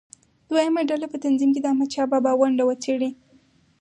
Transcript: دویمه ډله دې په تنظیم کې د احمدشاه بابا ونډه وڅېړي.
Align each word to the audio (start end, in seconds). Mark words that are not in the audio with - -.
دویمه 0.49 0.81
ډله 0.89 1.05
دې 1.07 1.11
په 1.11 1.17
تنظیم 1.23 1.49
کې 1.53 1.61
د 1.61 1.65
احمدشاه 1.71 2.11
بابا 2.13 2.31
ونډه 2.39 2.63
وڅېړي. 2.65 3.09